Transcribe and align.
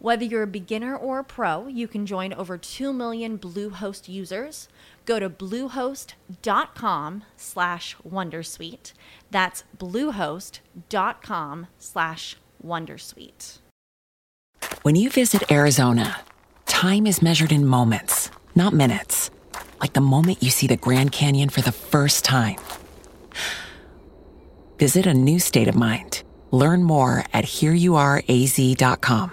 Whether 0.00 0.24
you're 0.24 0.44
a 0.44 0.46
beginner 0.46 0.96
or 0.96 1.18
a 1.18 1.24
pro, 1.24 1.66
you 1.66 1.88
can 1.88 2.06
join 2.06 2.32
over 2.32 2.56
2 2.56 2.92
million 2.92 3.36
Bluehost 3.36 4.08
users. 4.08 4.68
Go 5.04 5.18
to 5.18 5.28
bluehost.com 5.28 7.24
slash 7.36 7.96
wondersuite. 8.08 8.92
That's 9.32 9.64
bluehost.com 9.76 11.66
slash 11.78 12.36
wondersuite. 12.64 13.58
When 14.82 14.94
you 14.94 15.10
visit 15.10 15.50
Arizona, 15.50 16.20
time 16.66 17.06
is 17.06 17.20
measured 17.20 17.50
in 17.50 17.66
moments, 17.66 18.30
not 18.54 18.72
minutes. 18.72 19.30
Like 19.80 19.94
the 19.94 20.00
moment 20.00 20.42
you 20.42 20.50
see 20.50 20.66
the 20.68 20.76
Grand 20.76 21.10
Canyon 21.10 21.48
for 21.48 21.62
the 21.62 21.72
first 21.72 22.24
time. 22.24 22.58
Visit 24.78 25.06
a 25.06 25.14
new 25.14 25.40
state 25.40 25.66
of 25.66 25.74
mind. 25.74 26.22
Learn 26.52 26.84
more 26.84 27.24
at 27.32 27.44
hereyouareaz.com. 27.44 29.32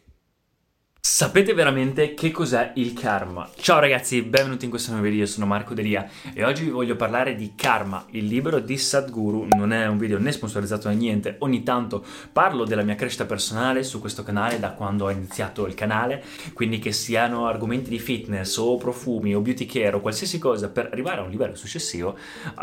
Sapete 1.03 1.55
veramente 1.55 2.13
che 2.13 2.29
cos'è 2.29 2.73
il 2.75 2.93
karma? 2.93 3.49
Ciao 3.55 3.79
ragazzi, 3.79 4.21
benvenuti 4.21 4.65
in 4.65 4.69
questo 4.69 4.91
nuovo 4.91 5.07
video, 5.07 5.25
sono 5.25 5.47
Marco 5.47 5.73
Delia 5.73 6.07
e 6.31 6.43
oggi 6.43 6.65
vi 6.65 6.69
voglio 6.69 6.95
parlare 6.95 7.33
di 7.33 7.53
Karma, 7.55 8.05
il 8.11 8.27
libro 8.27 8.59
di 8.59 8.77
Sadhguru. 8.77 9.47
Non 9.49 9.73
è 9.73 9.87
un 9.87 9.97
video 9.97 10.19
né 10.19 10.31
sponsorizzato 10.31 10.89
da 10.89 10.93
niente, 10.93 11.37
ogni 11.39 11.63
tanto 11.63 12.05
parlo 12.31 12.65
della 12.65 12.83
mia 12.83 12.93
crescita 12.93 13.25
personale 13.25 13.81
su 13.81 13.99
questo 13.99 14.21
canale 14.21 14.59
da 14.59 14.73
quando 14.73 15.05
ho 15.05 15.09
iniziato 15.09 15.65
il 15.65 15.73
canale, 15.73 16.23
quindi 16.53 16.77
che 16.77 16.91
siano 16.91 17.47
argomenti 17.47 17.89
di 17.89 17.97
fitness 17.97 18.57
o 18.57 18.77
profumi 18.77 19.33
o 19.33 19.41
beauty 19.41 19.65
care 19.65 19.95
o 19.95 20.01
qualsiasi 20.01 20.37
cosa 20.37 20.69
per 20.69 20.89
arrivare 20.91 21.21
a 21.21 21.23
un 21.23 21.31
livello 21.31 21.55
successivo, 21.55 22.15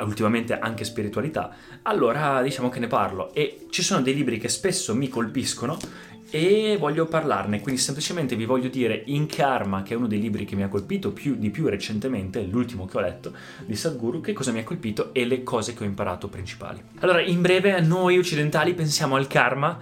ultimamente 0.02 0.56
anche 0.56 0.84
spiritualità, 0.84 1.52
allora 1.82 2.40
diciamo 2.40 2.68
che 2.68 2.78
ne 2.78 2.86
parlo 2.86 3.34
e 3.34 3.66
ci 3.70 3.82
sono 3.82 4.00
dei 4.00 4.14
libri 4.14 4.38
che 4.38 4.48
spesso 4.48 4.94
mi 4.94 5.08
colpiscono 5.08 5.76
e 6.30 6.76
voglio 6.78 7.06
parlarne, 7.06 7.60
quindi 7.60 7.80
semplicemente 7.80 8.36
vi 8.36 8.44
voglio 8.44 8.68
dire 8.68 9.02
in 9.06 9.26
Karma, 9.26 9.82
che 9.82 9.94
è 9.94 9.96
uno 9.96 10.06
dei 10.06 10.20
libri 10.20 10.44
che 10.44 10.56
mi 10.56 10.62
ha 10.62 10.68
colpito 10.68 11.12
più, 11.12 11.36
di 11.36 11.50
più 11.50 11.68
recentemente, 11.68 12.42
l'ultimo 12.42 12.86
che 12.86 12.96
ho 12.98 13.00
letto 13.00 13.32
di 13.64 13.74
Sadhguru, 13.74 14.20
che 14.20 14.32
cosa 14.32 14.52
mi 14.52 14.58
ha 14.58 14.64
colpito 14.64 15.12
e 15.14 15.24
le 15.24 15.42
cose 15.42 15.74
che 15.74 15.84
ho 15.84 15.86
imparato 15.86 16.28
principali. 16.28 16.80
Allora, 16.98 17.22
in 17.22 17.40
breve, 17.40 17.80
noi 17.80 18.18
occidentali 18.18 18.74
pensiamo 18.74 19.16
al 19.16 19.26
karma 19.26 19.78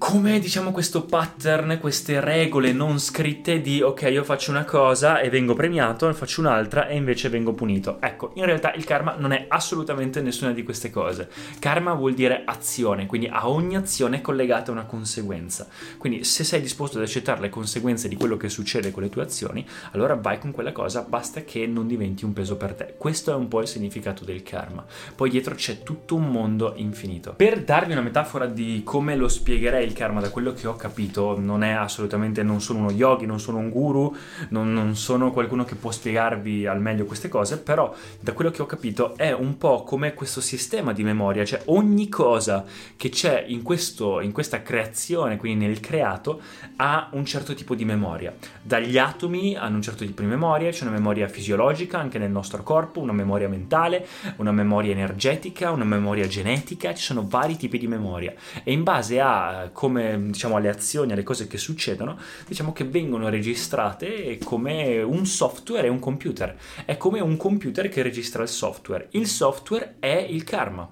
come 0.00 0.38
diciamo 0.38 0.72
questo 0.72 1.04
pattern, 1.04 1.78
queste 1.78 2.20
regole 2.20 2.72
non 2.72 2.98
scritte 2.98 3.60
di 3.60 3.82
ok 3.82 4.08
io 4.10 4.24
faccio 4.24 4.50
una 4.50 4.64
cosa 4.64 5.20
e 5.20 5.28
vengo 5.28 5.52
premiato, 5.52 6.06
ne 6.06 6.14
faccio 6.14 6.40
un'altra 6.40 6.88
e 6.88 6.96
invece 6.96 7.28
vengo 7.28 7.52
punito. 7.52 7.98
Ecco, 8.00 8.32
in 8.36 8.46
realtà 8.46 8.72
il 8.72 8.84
karma 8.84 9.16
non 9.18 9.32
è 9.32 9.44
assolutamente 9.46 10.22
nessuna 10.22 10.52
di 10.52 10.62
queste 10.62 10.88
cose. 10.88 11.28
Karma 11.58 11.92
vuol 11.92 12.14
dire 12.14 12.44
azione, 12.46 13.04
quindi 13.04 13.28
a 13.30 13.50
ogni 13.50 13.76
azione 13.76 14.16
è 14.16 14.20
collegata 14.22 14.72
una 14.72 14.86
conseguenza. 14.86 15.68
Quindi 15.98 16.24
se 16.24 16.44
sei 16.44 16.62
disposto 16.62 16.96
ad 16.96 17.04
accettare 17.04 17.42
le 17.42 17.50
conseguenze 17.50 18.08
di 18.08 18.16
quello 18.16 18.38
che 18.38 18.48
succede 18.48 18.90
con 18.90 19.02
le 19.02 19.10
tue 19.10 19.22
azioni, 19.22 19.66
allora 19.92 20.14
vai 20.14 20.38
con 20.38 20.50
quella 20.50 20.72
cosa, 20.72 21.02
basta 21.02 21.44
che 21.44 21.66
non 21.66 21.86
diventi 21.86 22.24
un 22.24 22.32
peso 22.32 22.56
per 22.56 22.72
te. 22.72 22.94
Questo 22.96 23.32
è 23.32 23.34
un 23.34 23.48
po' 23.48 23.60
il 23.60 23.68
significato 23.68 24.24
del 24.24 24.42
karma. 24.42 24.82
Poi 25.14 25.28
dietro 25.28 25.54
c'è 25.54 25.82
tutto 25.82 26.14
un 26.14 26.30
mondo 26.30 26.72
infinito. 26.76 27.34
Per 27.36 27.62
darvi 27.62 27.92
una 27.92 28.00
metafora 28.00 28.46
di 28.46 28.80
come 28.82 29.14
lo 29.14 29.28
spiegherei 29.28 29.88
il 29.90 29.96
karma, 29.96 30.20
da 30.20 30.30
quello 30.30 30.52
che 30.52 30.66
ho 30.66 30.76
capito, 30.76 31.38
non 31.38 31.62
è 31.62 31.70
assolutamente, 31.70 32.42
non 32.42 32.60
sono 32.60 32.78
uno 32.78 32.90
yogi, 32.90 33.26
non 33.26 33.40
sono 33.40 33.58
un 33.58 33.68
guru, 33.68 34.14
non, 34.50 34.72
non, 34.72 34.96
sono 34.96 35.32
qualcuno 35.32 35.64
che 35.64 35.74
può 35.74 35.90
spiegarvi 35.90 36.66
al 36.66 36.80
meglio 36.80 37.04
queste 37.04 37.28
cose, 37.28 37.58
però 37.58 37.94
da 38.20 38.32
quello 38.32 38.50
che 38.50 38.62
ho 38.62 38.66
capito 38.66 39.16
è 39.16 39.32
un 39.32 39.58
po' 39.58 39.82
come 39.82 40.14
questo 40.14 40.40
sistema 40.40 40.92
di 40.92 41.02
memoria, 41.02 41.44
cioè 41.44 41.62
ogni 41.66 42.08
cosa 42.08 42.64
che 42.96 43.08
c'è 43.08 43.44
in, 43.46 43.62
questo, 43.62 44.20
in 44.20 44.32
questa 44.32 44.62
creazione, 44.62 45.36
quindi 45.36 45.66
nel 45.66 45.80
creato, 45.80 46.40
ha 46.76 47.08
un 47.12 47.24
certo 47.24 47.54
tipo 47.54 47.74
di 47.74 47.84
memoria. 47.84 48.32
Dagli 48.62 48.96
atomi 48.96 49.56
hanno 49.56 49.76
un 49.76 49.82
certo 49.82 50.04
tipo 50.04 50.22
di 50.22 50.28
memoria, 50.28 50.70
c'è 50.70 50.84
una 50.84 50.92
memoria 50.92 51.28
fisiologica 51.28 51.98
anche 51.98 52.18
nel 52.18 52.30
nostro 52.30 52.62
corpo, 52.62 53.00
una 53.00 53.12
memoria 53.12 53.48
mentale, 53.48 54.06
una 54.36 54.52
memoria 54.52 54.92
energetica, 54.92 55.70
una 55.70 55.84
memoria 55.84 56.26
genetica, 56.28 56.94
ci 56.94 57.02
sono 57.02 57.26
vari 57.26 57.56
tipi 57.56 57.78
di 57.78 57.88
memoria 57.88 58.32
e 58.62 58.72
in 58.72 58.82
base 58.82 59.20
a 59.20 59.70
come 59.80 60.26
diciamo 60.26 60.56
alle 60.56 60.68
azioni, 60.68 61.12
alle 61.12 61.22
cose 61.22 61.46
che 61.46 61.56
succedono, 61.56 62.18
diciamo 62.46 62.74
che 62.74 62.84
vengono 62.84 63.30
registrate 63.30 64.36
come 64.44 65.00
un 65.00 65.24
software 65.24 65.86
e 65.86 65.90
un 65.90 65.98
computer. 65.98 66.54
È 66.84 66.98
come 66.98 67.20
un 67.20 67.38
computer 67.38 67.88
che 67.88 68.02
registra 68.02 68.42
il 68.42 68.50
software. 68.50 69.08
Il 69.12 69.26
software 69.26 69.96
è 69.98 70.26
il 70.28 70.44
karma 70.44 70.86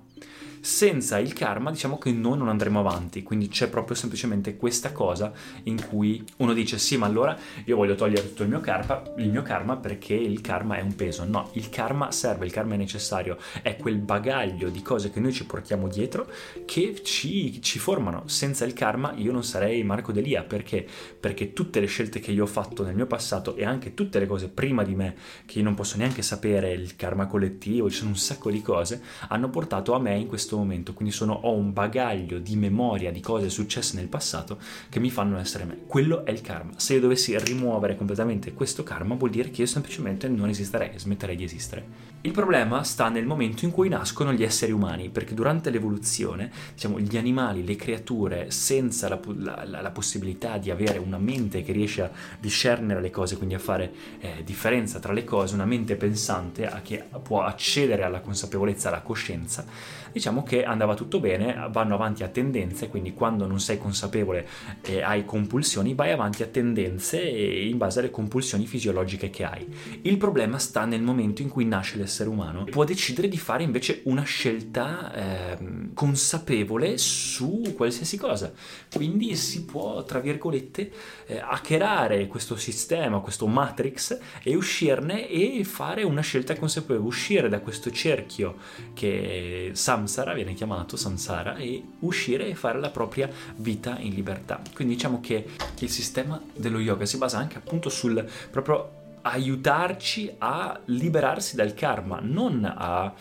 senza 0.61 1.19
il 1.19 1.33
karma 1.33 1.71
diciamo 1.71 1.99
che 1.99 2.11
noi 2.13 2.39
non 2.39 2.49
andremo 2.49 2.81
avanti, 2.81 3.23
quindi 3.23 3.49
c'è 3.49 3.69
proprio 3.69 3.97
semplicemente 3.97 4.57
questa 4.57 4.93
cosa 4.93 5.33
in 5.65 5.85
cui 5.89 6.25
uno 6.39 6.53
dice 6.53 6.79
sì 6.79 6.97
ma 6.97 7.07
allora 7.07 7.37
io 7.65 7.77
voglio 7.77 7.95
togliere 7.95 8.29
tutto 8.29 8.43
il 8.43 8.49
mio 8.49 8.61
karma, 8.61 9.03
il 9.17 9.31
mio 9.31 9.43
karma 9.43 9.77
perché 9.77 10.15
il 10.15 10.41
karma 10.41 10.77
è 10.77 10.81
un 10.81 10.95
peso, 10.95 11.25
no, 11.25 11.51
il 11.55 11.69
karma 11.69 12.11
serve, 12.11 12.47
il 12.47 12.53
karma 12.53 12.75
è 12.75 12.77
necessario, 12.77 13.39
è 13.63 13.77
quel 13.77 13.99
bagaglio 13.99 14.69
di 14.69 14.83
cose 14.83 15.11
che 15.11 15.21
noi 15.21 15.33
ci 15.33 15.45
portiamo 15.45 15.89
dietro 15.89 16.31
che 16.65 17.01
ci, 17.03 17.61
ci 17.63 17.79
formano, 17.79 18.23
senza 18.27 18.65
il 18.65 18.73
karma 18.73 19.13
io 19.17 19.33
non 19.33 19.45
sarei 19.45 19.83
Marco 19.83 20.13
Delia, 20.13 20.43
perché? 20.43 20.87
Perché 21.19 21.53
tutte 21.53 21.81
le 21.81 21.87
scelte 21.87 22.21
che 22.21 22.33
io 22.33 22.45
ho 22.45 22.47
fatto 22.47 22.85
nel 22.85 22.95
mio 22.95 23.07
passato 23.07 23.57
e 23.57 23.65
anche 23.65 23.95
tutte 23.95 24.19
le 24.19 24.27
cose 24.27 24.49
prima 24.49 24.83
di 24.83 24.95
me 24.95 25.17
che 25.47 25.59
io 25.59 25.65
non 25.65 25.75
posso 25.75 25.97
neanche 25.97 26.23
sapere, 26.23 26.73
il 26.73 26.97
karma 26.97 27.27
collettivo, 27.27 27.91
ci 27.91 27.99
sono 27.99 28.11
un 28.11 28.17
sacco 28.17 28.51
di 28.51 28.63
cose, 28.63 29.03
hanno 29.29 29.51
portato 29.51 29.95
a 29.95 29.99
me 29.99 30.17
in 30.17 30.27
questo 30.27 30.48
momento, 30.57 30.93
quindi 30.95 31.15
sono, 31.15 31.33
ho 31.33 31.53
un 31.53 31.73
bagaglio 31.73 32.39
di 32.39 32.57
memoria 32.57 33.13
di 33.13 33.21
cose 33.21 33.51
successe 33.51 33.97
nel 33.97 34.09
passato 34.09 34.59
che 34.89 35.01
mi 35.01 35.11
fanno 35.11 35.39
essere 35.39 35.65
me. 35.65 35.79
Quello 35.87 36.25
è 36.25 36.31
il 36.31 36.41
karma. 36.41 36.73
Se 36.77 36.95
io 36.95 37.01
dovessi 37.01 37.39
rimuovere 37.39 37.97
completamente 37.97 38.53
questo 38.53 38.83
karma, 38.83 39.15
vuol 39.15 39.31
dire 39.31 39.51
che 39.51 39.63
io 39.63 39.67
semplicemente 39.67 40.29
non 40.29 40.49
esisterei, 40.49 40.99
smetterei 40.99 41.37
di 41.37 41.45
esistere. 41.45 42.07
Il 42.21 42.33
problema 42.33 42.83
sta 42.83 43.09
nel 43.09 43.27
momento 43.27 43.65
in 43.65 43.71
cui 43.71 43.89
nascono 43.89 44.33
gli 44.33 44.43
esseri 44.43 44.73
umani, 44.73 45.09
perché 45.09 45.35
durante 45.35 45.71
l'evoluzione, 45.71 46.51
diciamo, 46.75 46.99
gli 46.99 47.17
animali, 47.17 47.65
le 47.65 47.77
creature, 47.77 48.51
senza 48.51 49.09
la, 49.09 49.21
la, 49.65 49.81
la 49.81 49.91
possibilità 49.91 50.59
di 50.59 50.71
avere 50.71 50.99
una 50.99 51.19
mente 51.19 51.63
che 51.63 51.73
riesce 51.73 52.03
a 52.03 52.11
discernere 52.41 53.01
le 53.01 53.11
cose, 53.11 53.37
quindi 53.37 53.55
a 53.55 53.61
fare 53.61 53.93
eh, 54.19 54.43
differenza 54.45 54.99
tra 54.99 55.13
le 55.13 55.23
cose, 55.23 55.55
una 55.55 55.65
mente 55.65 55.95
pensante 55.95 56.69
che 56.83 57.05
può 57.23 57.43
accedere 57.43 58.03
alla 58.03 58.21
consapevolezza, 58.21 58.89
alla 58.89 59.01
coscienza, 59.01 59.65
diciamo 60.13 60.43
che 60.43 60.65
andava 60.65 60.95
tutto 60.95 61.21
bene, 61.21 61.69
vanno 61.71 61.95
avanti 61.95 62.23
a 62.23 62.29
tendenze, 62.29 62.89
quindi 62.89 63.15
quando 63.15 63.47
non 63.47 63.61
sei 63.61 63.79
consapevole 63.79 64.47
e 64.83 65.03
hai 65.03 65.25
compulsioni, 65.25 65.95
vai 65.95 66.13
avanti 66.13 66.43
a 66.43 66.47
tendenze 66.47 67.21
in 67.21 67.77
base 67.77 68.01
alle 68.01 68.11
compulsioni 68.11 68.67
fisiologiche 68.67 69.31
che 69.31 69.45
hai. 69.45 69.67
Il 70.03 70.17
problema 70.17 70.59
sta 70.59 70.85
nel 70.85 71.03
momento 71.03 71.43
in 71.43 71.49
cui 71.49 71.65
nasce 71.65 71.97
l'essere 71.97 72.29
umano, 72.29 72.65
può 72.65 72.85
decidere 72.85 73.29
di 73.29 73.39
fare 73.39 73.63
invece 73.63 74.03
una 74.05 74.23
scelta 74.23 75.13
eh, 75.13 75.59
consapevole 75.95 76.99
su 76.99 77.75
qualsiasi 77.77 78.17
cosa. 78.17 78.53
Quindi 78.93 79.35
si 79.37 79.65
può, 79.65 80.05
tra 80.05 80.21
virgolette, 80.21 80.91
eh, 81.27 81.39
hackerare 81.39 82.27
questo 82.27 82.57
sistema, 82.57 83.21
questo 83.21 83.47
matrix 83.47 84.19
e 84.43 84.55
uscirne 84.55 85.29
e 85.29 85.65
fare 85.65 86.03
una 86.03 86.21
scelta 86.21 86.55
consapevole, 86.57 87.07
uscire 87.07 87.49
da 87.49 87.61
questo 87.61 87.91
cerchio 87.91 88.57
che 88.95 89.71
samsara 89.99 90.33
viene 90.33 90.55
chiamato 90.55 90.97
samsara 90.97 91.57
e 91.57 91.83
uscire 92.01 92.49
e 92.49 92.55
fare 92.55 92.79
la 92.79 92.91
propria 92.91 93.29
vita 93.57 93.99
in 93.99 94.15
libertà. 94.15 94.61
Quindi 94.75 94.95
diciamo 94.95 95.21
che 95.21 95.47
il 95.79 95.91
sistema 95.91 96.41
dello 96.55 96.79
yoga 96.79 97.05
si 97.05 97.19
basa 97.19 97.39
anche 97.39 97.59
appunto 97.59 97.89
sul 97.89 98.25
proprio 98.51 98.97
aiutarci 99.23 100.33
a 100.39 100.81
liberarsi 100.87 101.57
dal 101.57 101.75
karma, 101.75 102.21
non 102.23 102.65
a, 102.65 103.13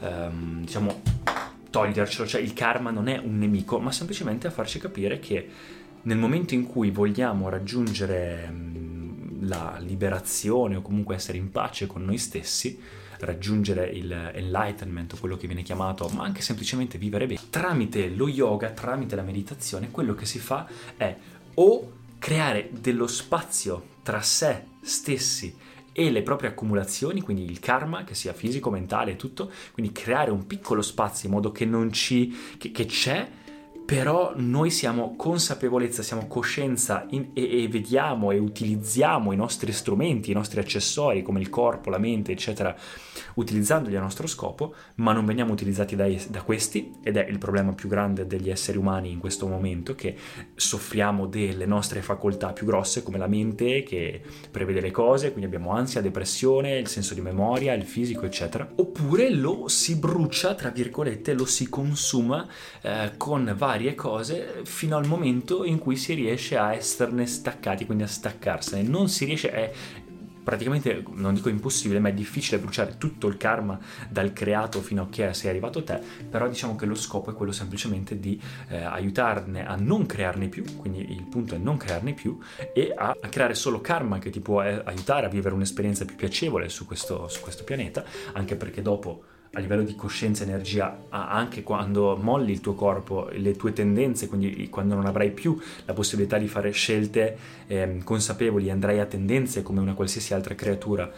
ehm, 0.00 0.64
diciamo, 0.64 1.00
togliercelo, 1.70 2.26
cioè 2.26 2.40
il 2.40 2.52
karma 2.52 2.90
non 2.90 3.08
è 3.08 3.18
un 3.18 3.38
nemico, 3.38 3.78
ma 3.78 3.92
semplicemente 3.92 4.46
a 4.46 4.50
farci 4.50 4.78
capire 4.78 5.18
che 5.20 5.48
nel 6.02 6.18
momento 6.18 6.54
in 6.54 6.66
cui 6.66 6.90
vogliamo 6.90 7.48
raggiungere 7.48 8.48
mm, 8.50 9.46
la 9.48 9.76
liberazione 9.78 10.76
o 10.76 10.82
comunque 10.82 11.14
essere 11.14 11.38
in 11.38 11.50
pace 11.50 11.86
con 11.86 12.04
noi 12.04 12.18
stessi, 12.18 12.78
raggiungere 13.24 13.86
il 13.86 14.10
enlightenment, 14.12 15.18
quello 15.18 15.36
che 15.36 15.46
viene 15.46 15.62
chiamato, 15.62 16.08
ma 16.08 16.24
anche 16.24 16.42
semplicemente 16.42 16.98
vivere 16.98 17.26
bene, 17.26 17.40
tramite 17.50 18.08
lo 18.08 18.28
yoga, 18.28 18.70
tramite 18.70 19.16
la 19.16 19.22
meditazione, 19.22 19.90
quello 19.90 20.14
che 20.14 20.26
si 20.26 20.38
fa 20.38 20.66
è 20.96 21.16
o 21.54 21.92
creare 22.18 22.70
dello 22.80 23.06
spazio 23.06 23.92
tra 24.02 24.20
sé 24.20 24.64
stessi 24.80 25.54
e 25.92 26.10
le 26.10 26.22
proprie 26.22 26.50
accumulazioni, 26.50 27.20
quindi 27.20 27.44
il 27.44 27.60
karma, 27.60 28.02
che 28.02 28.14
sia 28.14 28.32
fisico, 28.32 28.70
mentale 28.70 29.12
e 29.12 29.16
tutto, 29.16 29.50
quindi 29.72 29.92
creare 29.92 30.30
un 30.30 30.46
piccolo 30.46 30.82
spazio 30.82 31.28
in 31.28 31.34
modo 31.34 31.52
che 31.52 31.64
non 31.64 31.92
ci... 31.92 32.56
che, 32.58 32.72
che 32.72 32.86
c'è, 32.86 33.28
però 33.84 34.32
noi 34.36 34.70
siamo 34.70 35.14
consapevolezza, 35.14 36.02
siamo 36.02 36.26
coscienza 36.26 37.06
in, 37.10 37.30
e, 37.34 37.62
e, 37.62 37.68
vediamo 37.68 38.30
e 38.30 38.38
utilizziamo 38.38 39.32
i 39.32 39.36
nostri 39.36 39.72
strumenti, 39.72 40.30
i 40.30 40.34
nostri 40.34 40.58
accessori 40.58 41.22
come 41.22 41.40
il 41.40 41.50
corpo, 41.50 41.90
la 41.90 41.98
mente, 41.98 42.32
eccetera, 42.32 42.74
utilizzandoli 43.34 43.96
a 43.96 44.00
nostro 44.00 44.26
scopo, 44.26 44.74
ma 44.96 45.12
non 45.12 45.26
veniamo 45.26 45.52
utilizzati 45.52 45.96
da, 45.96 46.08
da 46.28 46.42
questi 46.42 46.94
ed 47.02 47.18
è 47.18 47.26
il 47.28 47.38
problema 47.38 47.72
più 47.72 47.88
grande 47.88 48.26
degli 48.26 48.48
esseri 48.48 48.78
umani 48.78 49.10
in 49.10 49.18
questo 49.18 49.46
momento 49.46 49.94
che 49.94 50.16
soffriamo 50.54 51.26
delle 51.26 51.66
nostre 51.66 52.00
facoltà 52.00 52.52
più 52.52 52.66
grosse 52.66 53.02
come 53.02 53.18
la 53.18 53.26
mente 53.26 53.82
che 53.82 54.22
prevede 54.50 54.80
le 54.80 54.92
cose, 54.92 55.28
quindi 55.28 55.46
abbiamo 55.46 55.72
ansia, 55.72 56.00
depressione, 56.00 56.78
il 56.78 56.88
senso 56.88 57.12
di 57.12 57.20
memoria, 57.20 57.74
il 57.74 57.84
fisico, 57.84 58.24
eccetera, 58.24 58.66
oppure 58.76 59.30
lo 59.30 59.68
si 59.68 59.96
brucia, 59.96 60.54
tra 60.54 60.70
virgolette, 60.70 61.34
lo 61.34 61.44
si 61.44 61.68
consuma 61.68 62.48
eh, 62.80 63.12
con 63.18 63.52
vari 63.56 63.73
varie 63.74 63.96
cose 63.96 64.60
fino 64.62 64.96
al 64.96 65.06
momento 65.06 65.64
in 65.64 65.78
cui 65.78 65.96
si 65.96 66.14
riesce 66.14 66.56
a 66.56 66.74
esserne 66.74 67.26
staccati, 67.26 67.84
quindi 67.84 68.04
a 68.04 68.06
staccarsene. 68.06 68.88
Non 68.88 69.08
si 69.08 69.24
riesce, 69.24 69.50
è 69.50 69.72
praticamente, 70.44 71.02
non 71.14 71.34
dico 71.34 71.48
impossibile, 71.48 71.98
ma 71.98 72.10
è 72.10 72.12
difficile 72.12 72.60
bruciare 72.60 72.98
tutto 72.98 73.26
il 73.26 73.36
karma 73.36 73.76
dal 74.08 74.32
creato 74.32 74.80
fino 74.80 75.02
a 75.02 75.08
che 75.10 75.34
sei 75.34 75.50
arrivato 75.50 75.82
te, 75.82 75.98
però 76.30 76.48
diciamo 76.48 76.76
che 76.76 76.86
lo 76.86 76.94
scopo 76.94 77.32
è 77.32 77.34
quello 77.34 77.50
semplicemente 77.50 78.20
di 78.20 78.40
eh, 78.68 78.76
aiutarne 78.76 79.66
a 79.66 79.74
non 79.74 80.06
crearne 80.06 80.46
più, 80.48 80.62
quindi 80.76 81.12
il 81.12 81.24
punto 81.24 81.56
è 81.56 81.58
non 81.58 81.76
crearne 81.76 82.12
più 82.12 82.38
e 82.72 82.92
a, 82.96 83.16
a 83.20 83.28
creare 83.28 83.54
solo 83.54 83.80
karma 83.80 84.20
che 84.20 84.30
ti 84.30 84.40
può 84.40 84.62
eh, 84.62 84.82
aiutare 84.84 85.26
a 85.26 85.30
vivere 85.30 85.54
un'esperienza 85.54 86.04
più 86.04 86.14
piacevole 86.14 86.68
su 86.68 86.86
questo, 86.86 87.26
su 87.26 87.40
questo 87.40 87.64
pianeta, 87.64 88.04
anche 88.34 88.54
perché 88.54 88.82
dopo 88.82 89.24
a 89.54 89.60
livello 89.60 89.82
di 89.82 89.94
coscienza 89.94 90.44
e 90.44 90.48
energia 90.48 91.06
anche 91.08 91.62
quando 91.62 92.16
molli 92.20 92.52
il 92.52 92.60
tuo 92.60 92.74
corpo, 92.74 93.28
le 93.32 93.56
tue 93.56 93.72
tendenze, 93.72 94.28
quindi 94.28 94.68
quando 94.68 94.94
non 94.94 95.06
avrai 95.06 95.30
più 95.30 95.58
la 95.84 95.92
possibilità 95.92 96.38
di 96.38 96.48
fare 96.48 96.70
scelte 96.70 97.36
eh, 97.66 98.00
consapevoli, 98.04 98.70
andrai 98.70 99.00
a 99.00 99.06
tendenze 99.06 99.62
come 99.62 99.80
una 99.80 99.94
qualsiasi 99.94 100.34
altra 100.34 100.54
creatura, 100.54 101.10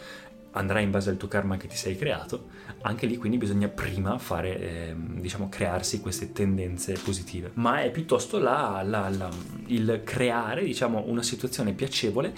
andrai 0.51 0.83
in 0.83 0.91
base 0.91 1.09
al 1.09 1.17
tuo 1.17 1.27
karma 1.27 1.57
che 1.57 1.67
ti 1.67 1.75
sei 1.75 1.95
creato, 1.95 2.47
anche 2.81 3.05
lì 3.05 3.17
quindi 3.17 3.37
bisogna 3.37 3.67
prima 3.67 4.17
fare, 4.17 4.59
eh, 4.59 4.95
diciamo, 4.95 5.49
crearsi 5.49 5.99
queste 5.99 6.31
tendenze 6.31 6.93
positive. 7.03 7.51
Ma 7.55 7.81
è 7.81 7.91
piuttosto 7.91 8.39
la, 8.39 8.81
la, 8.83 9.09
la, 9.09 9.29
il 9.67 10.01
creare, 10.03 10.63
diciamo, 10.63 11.03
una 11.07 11.23
situazione 11.23 11.73
piacevole 11.73 12.33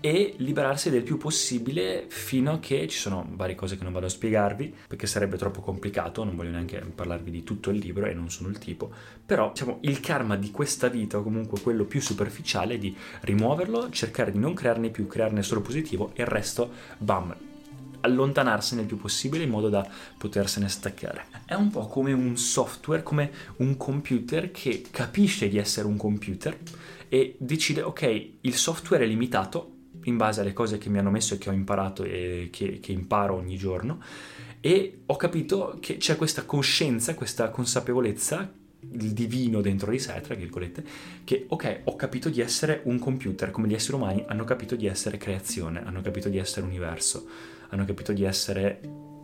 e 0.00 0.34
liberarsi 0.38 0.88
del 0.88 1.02
più 1.02 1.18
possibile 1.18 2.06
fino 2.08 2.52
a 2.52 2.58
che 2.58 2.88
ci 2.88 2.98
sono 2.98 3.26
varie 3.32 3.54
cose 3.54 3.76
che 3.76 3.84
non 3.84 3.92
vado 3.92 4.06
a 4.06 4.08
spiegarvi 4.10 4.74
perché 4.88 5.06
sarebbe 5.06 5.36
troppo 5.36 5.60
complicato, 5.60 6.24
non 6.24 6.36
voglio 6.36 6.50
neanche 6.50 6.78
parlarvi 6.78 7.30
di 7.30 7.44
tutto 7.44 7.70
il 7.70 7.78
libro 7.78 8.06
e 8.06 8.14
non 8.14 8.30
sono 8.30 8.48
il 8.48 8.58
tipo, 8.58 8.90
però 9.24 9.50
diciamo 9.50 9.78
il 9.82 10.00
karma 10.00 10.36
di 10.36 10.50
questa 10.50 10.88
vita 10.88 11.18
o 11.18 11.22
comunque 11.22 11.60
quello 11.60 11.84
più 11.84 12.00
superficiale 12.00 12.74
è 12.74 12.78
di 12.78 12.96
rimuoverlo, 13.20 13.90
cercare 13.90 14.32
di 14.32 14.38
non 14.38 14.54
crearne 14.54 14.90
più, 14.90 15.06
crearne 15.06 15.42
solo 15.42 15.60
positivo 15.60 16.12
e 16.14 16.22
il 16.22 16.28
resto, 16.28 16.70
bam, 16.98 17.36
allontanarsene 18.00 18.82
il 18.82 18.86
più 18.86 18.96
possibile 18.96 19.44
in 19.44 19.50
modo 19.50 19.68
da 19.68 19.86
potersene 20.16 20.68
staccare. 20.68 21.26
È 21.44 21.54
un 21.54 21.70
po' 21.70 21.86
come 21.86 22.12
un 22.12 22.36
software, 22.36 23.02
come 23.02 23.30
un 23.56 23.76
computer 23.76 24.50
che 24.50 24.84
capisce 24.90 25.48
di 25.48 25.58
essere 25.58 25.86
un 25.86 25.96
computer 25.96 26.56
e 27.08 27.36
decide 27.38 27.82
ok, 27.82 28.30
il 28.40 28.54
software 28.54 29.04
è 29.04 29.06
limitato, 29.06 29.79
in 30.04 30.16
base 30.16 30.40
alle 30.40 30.52
cose 30.52 30.78
che 30.78 30.88
mi 30.88 30.98
hanno 30.98 31.10
messo 31.10 31.34
e 31.34 31.38
che 31.38 31.48
ho 31.48 31.52
imparato 31.52 32.02
e 32.04 32.48
che, 32.50 32.80
che 32.80 32.92
imparo 32.92 33.34
ogni 33.34 33.56
giorno. 33.56 34.00
E 34.60 35.00
ho 35.06 35.16
capito 35.16 35.78
che 35.80 35.96
c'è 35.96 36.16
questa 36.16 36.44
coscienza, 36.44 37.14
questa 37.14 37.50
consapevolezza 37.50 38.52
il 38.92 39.12
divino 39.12 39.60
dentro 39.60 39.90
di 39.90 39.98
sé, 39.98 40.20
tra 40.22 40.34
virgolette, 40.34 40.84
che 41.24 41.44
ok, 41.48 41.80
ho 41.84 41.96
capito 41.96 42.28
di 42.28 42.40
essere 42.40 42.80
un 42.84 42.98
computer, 42.98 43.50
come 43.50 43.68
gli 43.68 43.74
esseri 43.74 43.96
umani 43.96 44.24
hanno 44.26 44.44
capito 44.44 44.74
di 44.74 44.86
essere 44.86 45.18
creazione, 45.18 45.84
hanno 45.84 46.00
capito 46.00 46.28
di 46.28 46.38
essere 46.38 46.64
universo, 46.66 47.26
hanno 47.68 47.84
capito 47.84 48.12
di 48.12 48.24
essere 48.24 48.80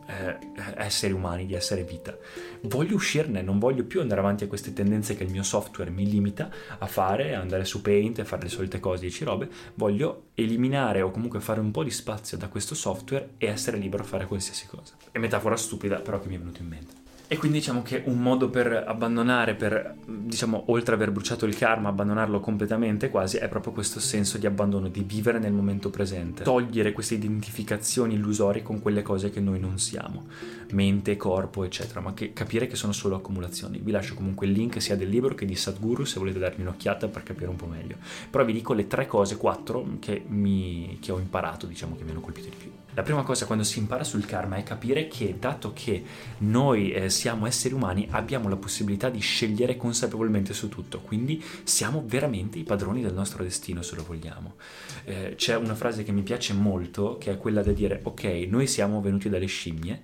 eh, 0.06 0.38
esseri 0.76 1.12
umani, 1.12 1.46
di 1.46 1.54
essere 1.54 1.82
vita. 1.82 2.16
Voglio 2.62 2.94
uscirne, 2.94 3.42
non 3.42 3.58
voglio 3.58 3.84
più 3.84 4.00
andare 4.00 4.20
avanti 4.20 4.44
a 4.44 4.48
queste 4.48 4.72
tendenze 4.72 5.16
che 5.16 5.24
il 5.24 5.30
mio 5.30 5.42
software 5.42 5.90
mi 5.90 6.08
limita 6.08 6.50
a 6.78 6.86
fare, 6.86 7.34
andare 7.34 7.64
su 7.64 7.82
Paint 7.82 8.18
e 8.18 8.24
fare 8.24 8.42
le 8.42 8.48
solite 8.48 8.80
cose, 8.80 9.02
10 9.02 9.24
robe. 9.24 9.48
Voglio 9.74 10.28
eliminare 10.34 11.02
o 11.02 11.10
comunque 11.10 11.40
fare 11.40 11.60
un 11.60 11.70
po' 11.70 11.84
di 11.84 11.90
spazio 11.90 12.36
da 12.36 12.48
questo 12.48 12.74
software 12.74 13.30
e 13.38 13.46
essere 13.46 13.76
libero 13.76 14.02
a 14.02 14.06
fare 14.06 14.26
qualsiasi 14.26 14.66
cosa. 14.66 14.94
È 15.10 15.18
metafora 15.18 15.56
stupida, 15.56 16.00
però 16.00 16.20
che 16.20 16.28
mi 16.28 16.36
è 16.36 16.38
venuto 16.38 16.62
in 16.62 16.68
mente. 16.68 17.05
E 17.28 17.36
quindi 17.38 17.58
diciamo 17.58 17.82
che 17.82 18.02
un 18.06 18.22
modo 18.22 18.48
per 18.50 18.84
abbandonare, 18.86 19.56
per 19.56 19.96
diciamo 20.06 20.64
oltre 20.68 20.94
aver 20.94 21.10
bruciato 21.10 21.44
il 21.44 21.56
karma, 21.56 21.88
abbandonarlo 21.88 22.38
completamente 22.38 23.10
quasi, 23.10 23.38
è 23.38 23.48
proprio 23.48 23.72
questo 23.72 23.98
senso 23.98 24.38
di 24.38 24.46
abbandono, 24.46 24.86
di 24.86 25.02
vivere 25.02 25.40
nel 25.40 25.52
momento 25.52 25.90
presente, 25.90 26.44
togliere 26.44 26.92
queste 26.92 27.14
identificazioni 27.14 28.14
illusorie 28.14 28.62
con 28.62 28.80
quelle 28.80 29.02
cose 29.02 29.30
che 29.30 29.40
noi 29.40 29.58
non 29.58 29.80
siamo, 29.80 30.26
mente, 30.70 31.16
corpo, 31.16 31.64
eccetera, 31.64 32.00
ma 32.00 32.14
che 32.14 32.32
capire 32.32 32.68
che 32.68 32.76
sono 32.76 32.92
solo 32.92 33.16
accumulazioni. 33.16 33.80
Vi 33.82 33.90
lascio 33.90 34.14
comunque 34.14 34.46
il 34.46 34.52
link 34.52 34.80
sia 34.80 34.94
del 34.94 35.08
libro 35.08 35.34
che 35.34 35.46
di 35.46 35.56
Sadhguru 35.56 36.04
se 36.04 36.20
volete 36.20 36.38
darmi 36.38 36.62
un'occhiata 36.62 37.08
per 37.08 37.24
capire 37.24 37.50
un 37.50 37.56
po' 37.56 37.66
meglio. 37.66 37.96
Però 38.30 38.44
vi 38.44 38.52
dico 38.52 38.72
le 38.72 38.86
tre 38.86 39.08
cose, 39.08 39.36
quattro, 39.36 39.84
che, 39.98 40.22
mi, 40.28 40.98
che 41.00 41.10
ho 41.10 41.18
imparato, 41.18 41.66
diciamo 41.66 41.96
che 41.96 42.04
mi 42.04 42.10
hanno 42.10 42.20
colpito 42.20 42.48
di 42.48 42.56
più. 42.56 42.70
La 42.96 43.02
prima 43.02 43.22
cosa 43.24 43.44
quando 43.44 43.62
si 43.62 43.78
impara 43.78 44.04
sul 44.04 44.24
karma 44.24 44.56
è 44.56 44.62
capire 44.62 45.06
che 45.06 45.36
dato 45.38 45.74
che 45.74 46.02
noi 46.38 46.92
eh, 46.92 47.10
siamo 47.16 47.46
esseri 47.46 47.72
umani 47.72 48.06
abbiamo 48.10 48.48
la 48.50 48.56
possibilità 48.56 49.08
di 49.08 49.20
scegliere 49.20 49.76
consapevolmente 49.76 50.52
su 50.52 50.68
tutto, 50.68 51.00
quindi 51.00 51.42
siamo 51.64 52.04
veramente 52.06 52.58
i 52.58 52.62
padroni 52.62 53.00
del 53.00 53.14
nostro 53.14 53.42
destino 53.42 53.80
se 53.80 53.96
lo 53.96 54.04
vogliamo. 54.04 54.56
Eh, 55.04 55.34
c'è 55.34 55.56
una 55.56 55.74
frase 55.74 56.04
che 56.04 56.12
mi 56.12 56.22
piace 56.22 56.52
molto 56.52 57.16
che 57.18 57.32
è 57.32 57.38
quella 57.38 57.62
da 57.62 57.72
dire 57.72 58.00
ok, 58.02 58.24
noi 58.48 58.66
siamo 58.66 59.00
venuti 59.00 59.30
dalle 59.30 59.46
scimmie, 59.46 60.00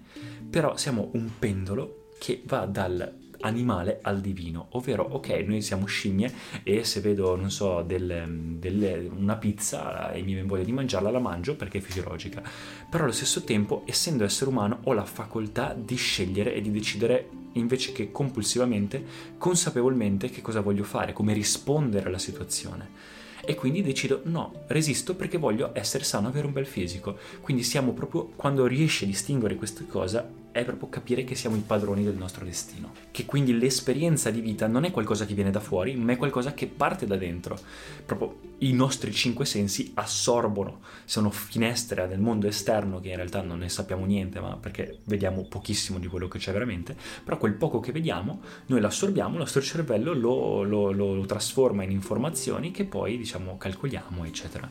però 0.48 0.76
siamo 0.76 1.10
un 1.12 1.30
pendolo 1.38 2.06
che 2.18 2.42
va 2.46 2.64
dal 2.64 3.21
animale 3.42 4.00
al 4.02 4.20
divino, 4.20 4.66
ovvero 4.70 5.04
ok, 5.04 5.28
noi 5.46 5.62
siamo 5.62 5.86
scimmie 5.86 6.32
e 6.62 6.84
se 6.84 7.00
vedo, 7.00 7.36
non 7.36 7.50
so, 7.50 7.82
del, 7.82 8.56
del, 8.58 9.10
una 9.14 9.36
pizza 9.36 10.10
e 10.10 10.22
mi 10.22 10.32
viene 10.32 10.48
voglia 10.48 10.64
di 10.64 10.72
mangiarla, 10.72 11.10
la 11.10 11.18
mangio 11.18 11.54
perché 11.54 11.78
è 11.78 11.80
fisiologica, 11.80 12.42
però 12.90 13.04
allo 13.04 13.12
stesso 13.12 13.42
tempo, 13.42 13.82
essendo 13.86 14.24
essere 14.24 14.50
umano, 14.50 14.80
ho 14.84 14.92
la 14.92 15.04
facoltà 15.04 15.74
di 15.78 15.96
scegliere 15.96 16.54
e 16.54 16.60
di 16.60 16.70
decidere 16.70 17.28
invece 17.52 17.92
che 17.92 18.10
compulsivamente, 18.10 19.04
consapevolmente 19.38 20.30
che 20.30 20.40
cosa 20.40 20.60
voglio 20.60 20.84
fare, 20.84 21.12
come 21.12 21.32
rispondere 21.34 22.08
alla 22.08 22.18
situazione 22.18 23.20
e 23.44 23.54
quindi 23.56 23.82
decido 23.82 24.20
no, 24.24 24.64
resisto 24.68 25.16
perché 25.16 25.36
voglio 25.36 25.70
essere 25.74 26.04
sano, 26.04 26.28
avere 26.28 26.46
un 26.46 26.52
bel 26.52 26.66
fisico. 26.66 27.18
Quindi 27.40 27.62
siamo 27.62 27.92
proprio, 27.92 28.30
quando 28.36 28.66
riesci 28.66 29.04
a 29.04 29.08
distinguere 29.08 29.56
questa 29.56 29.84
cosa, 29.88 30.28
è 30.52 30.64
proprio 30.64 30.88
capire 30.88 31.24
che 31.24 31.34
siamo 31.34 31.56
i 31.56 31.62
padroni 31.66 32.04
del 32.04 32.14
nostro 32.14 32.44
destino. 32.44 32.92
Che 33.10 33.24
quindi 33.24 33.58
l'esperienza 33.58 34.30
di 34.30 34.40
vita 34.40 34.66
non 34.66 34.84
è 34.84 34.90
qualcosa 34.90 35.24
che 35.24 35.34
viene 35.34 35.50
da 35.50 35.60
fuori, 35.60 35.96
ma 35.96 36.12
è 36.12 36.16
qualcosa 36.16 36.52
che 36.52 36.66
parte 36.66 37.06
da 37.06 37.16
dentro. 37.16 37.58
Proprio 38.04 38.50
i 38.58 38.72
nostri 38.72 39.12
cinque 39.12 39.46
sensi 39.46 39.90
assorbono, 39.94 40.80
sono 41.04 41.30
finestre 41.30 42.06
del 42.06 42.20
mondo 42.20 42.46
esterno 42.46 43.00
che 43.00 43.08
in 43.08 43.16
realtà 43.16 43.40
non 43.40 43.58
ne 43.58 43.68
sappiamo 43.68 44.04
niente, 44.04 44.40
ma 44.40 44.56
perché 44.56 44.98
vediamo 45.04 45.44
pochissimo 45.44 45.98
di 45.98 46.06
quello 46.06 46.28
che 46.28 46.38
c'è 46.38 46.52
veramente, 46.52 46.94
però 47.24 47.38
quel 47.38 47.54
poco 47.54 47.80
che 47.80 47.90
vediamo 47.90 48.40
noi 48.66 48.80
lo 48.80 48.86
assorbiamo, 48.86 49.32
il 49.32 49.38
nostro 49.38 49.62
cervello 49.62 50.12
lo, 50.12 50.62
lo, 50.62 50.92
lo, 50.92 51.14
lo 51.14 51.26
trasforma 51.26 51.82
in 51.82 51.90
informazioni 51.90 52.70
che 52.70 52.84
poi 52.84 53.16
diciamo 53.16 53.56
calcoliamo, 53.56 54.24
eccetera. 54.24 54.70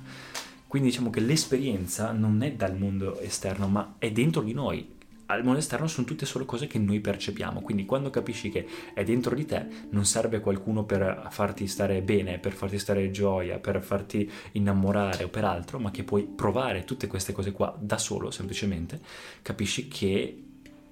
Quindi 0.67 0.89
diciamo 0.89 1.09
che 1.09 1.19
l'esperienza 1.19 2.13
non 2.13 2.41
è 2.43 2.53
dal 2.53 2.77
mondo 2.77 3.19
esterno, 3.19 3.67
ma 3.67 3.95
è 3.97 4.09
dentro 4.11 4.41
di 4.41 4.53
noi 4.53 4.99
al 5.31 5.43
mondo 5.43 5.59
esterno 5.59 5.87
sono 5.87 6.05
tutte 6.05 6.25
solo 6.25 6.45
cose 6.45 6.67
che 6.67 6.79
noi 6.79 6.99
percepiamo, 6.99 7.61
quindi 7.61 7.85
quando 7.85 8.09
capisci 8.09 8.49
che 8.49 8.67
è 8.93 9.03
dentro 9.03 9.35
di 9.35 9.45
te 9.45 9.65
non 9.89 10.05
serve 10.05 10.39
qualcuno 10.39 10.83
per 10.83 11.27
farti 11.29 11.67
stare 11.67 12.01
bene, 12.01 12.39
per 12.39 12.53
farti 12.53 12.77
stare 12.77 13.11
gioia, 13.11 13.59
per 13.59 13.81
farti 13.81 14.29
innamorare 14.53 15.23
o 15.23 15.29
per 15.29 15.45
altro, 15.45 15.79
ma 15.79 15.91
che 15.91 16.03
puoi 16.03 16.23
provare 16.23 16.83
tutte 16.83 17.07
queste 17.07 17.33
cose 17.33 17.51
qua 17.51 17.75
da 17.79 17.97
solo 17.97 18.31
semplicemente, 18.31 18.99
capisci 19.41 19.87
che 19.87 20.45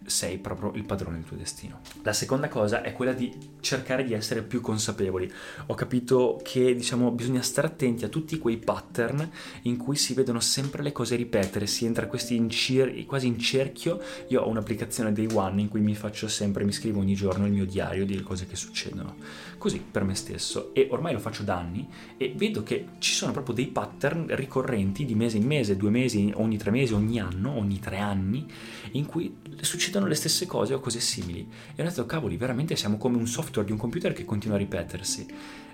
sei 0.05 0.37
proprio 0.37 0.73
il 0.73 0.83
padrone 0.83 1.17
del 1.17 1.25
tuo 1.25 1.37
destino. 1.37 1.81
La 2.03 2.13
seconda 2.13 2.47
cosa 2.47 2.81
è 2.81 2.93
quella 2.93 3.13
di 3.13 3.31
cercare 3.59 4.03
di 4.03 4.13
essere 4.13 4.41
più 4.41 4.61
consapevoli. 4.61 5.31
Ho 5.67 5.73
capito 5.75 6.39
che 6.43 6.73
diciamo 6.73 7.11
bisogna 7.11 7.41
stare 7.41 7.67
attenti 7.67 8.05
a 8.05 8.09
tutti 8.09 8.37
quei 8.37 8.57
pattern 8.57 9.29
in 9.63 9.77
cui 9.77 9.95
si 9.95 10.13
vedono 10.13 10.39
sempre 10.39 10.83
le 10.83 10.91
cose 10.91 11.15
ripetere, 11.15 11.67
si 11.67 11.85
entra 11.85 12.07
questi 12.07 12.35
in 12.35 12.49
cir- 12.49 13.05
quasi 13.05 13.27
in 13.27 13.39
cerchio. 13.39 14.01
Io 14.27 14.41
ho 14.41 14.49
un'applicazione 14.49 15.13
Day 15.13 15.27
One 15.31 15.61
in 15.61 15.67
cui 15.67 15.81
mi 15.81 15.95
faccio 15.95 16.27
sempre, 16.27 16.63
mi 16.63 16.71
scrivo 16.71 16.99
ogni 16.99 17.15
giorno 17.15 17.45
il 17.45 17.51
mio 17.51 17.65
diario 17.65 18.05
di 18.05 18.21
cose 18.21 18.47
che 18.47 18.55
succedono. 18.55 19.15
Così 19.59 19.79
per 19.79 20.05
me 20.05 20.15
stesso 20.15 20.73
e 20.73 20.87
ormai 20.89 21.11
lo 21.11 21.19
faccio 21.19 21.43
da 21.43 21.57
anni 21.57 21.85
e 22.15 22.33
vedo 22.33 22.63
che 22.63 22.87
ci 22.99 23.11
sono 23.13 23.33
proprio 23.33 23.53
dei 23.53 23.67
pattern 23.67 24.27
ricorrenti 24.29 25.03
di 25.03 25.15
mese 25.15 25.35
in 25.35 25.45
mese, 25.45 25.75
due 25.75 25.89
mesi, 25.89 26.31
ogni 26.35 26.57
tre 26.57 26.71
mesi, 26.71 26.93
ogni 26.93 27.19
anno, 27.19 27.57
ogni 27.57 27.77
tre 27.77 27.97
anni 27.97 28.47
in 28.91 29.05
cui 29.05 29.35
succedono 29.59 30.07
le 30.07 30.15
stesse 30.15 30.45
cose 30.45 30.73
o 30.73 30.79
cose 30.79 31.01
simili. 31.01 31.45
E 31.75 31.81
ho 31.81 31.85
detto, 31.85 32.05
cavoli, 32.05 32.37
veramente 32.37 32.77
siamo 32.77 32.97
come 32.97 33.17
un 33.17 33.27
software 33.27 33.67
di 33.67 33.73
un 33.73 33.77
computer 33.77 34.13
che 34.13 34.23
continua 34.23 34.55
a 34.55 34.59
ripetersi. 34.59 35.27